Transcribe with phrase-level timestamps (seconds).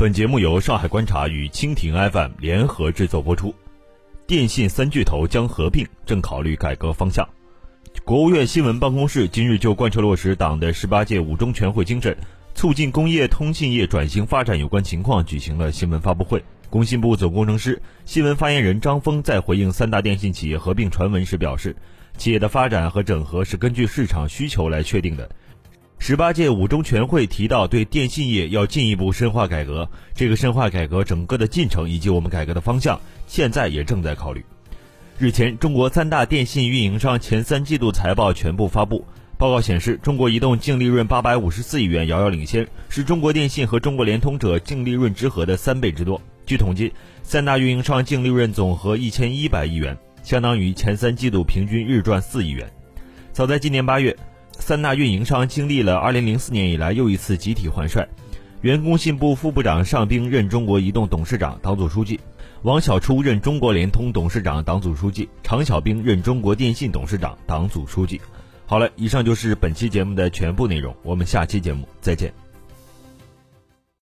[0.00, 3.54] 本节目由上海观察与蜻蜓 FM 联合制作播出。
[4.26, 7.28] 电信三巨头将合并，正考虑改革方向。
[8.02, 12.16] 国务院新闻办公室今日就贯彻落实党的十八届五中全会精神，
[12.54, 16.42] 促进工业通信业转型发展有关情况举行了新闻发布会。
[16.70, 21.76] 工信部总工程师、新闻发言人张峰在回应三大电信企业合并传闻时表示，
[22.16, 25.28] 企业的发展和整合是根据市场需求来确定的。
[26.10, 29.88] 十八届五中全会提到，对电信业要进一步深化改革。
[30.12, 34.44] 这个深化改革整个的进程以及我们改革的方向，现在也正在考虑。
[35.20, 39.06] 日前，中国三大电信运营商前三季度财报全部发布。
[39.38, 46.20] 报告显示，中国移动净利润八百五十四亿元，遥遥领先，是中国电信和中国联通者净利润之和的三倍之多。
[46.44, 52.68] 据统计，三大运营商净利润总和一千一百亿元，相当于前三季度平均日赚四亿元。
[53.32, 54.16] 早在今年八月。
[54.70, 58.08] 三大运营商经历了2004年以来又一次集体换帅，
[58.60, 62.20] 原工信部副部长尚兵任中国移动董事长、党组书记，
[62.62, 68.20] 王晓初任中国联通董事长、党组书记，常小兵任中国电信董事长、党组书记。
[68.64, 72.32] 好了，以上就是本期节目的全部内容，我们下期节目再见。